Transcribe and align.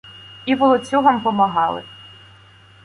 І 0.45 0.55
волоцюгам 0.55 1.21
помагали 1.21 1.83